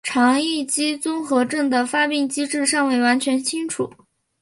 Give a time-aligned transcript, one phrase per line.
[0.03, 3.93] 肠易激综合征的发病机制尚未完全清楚。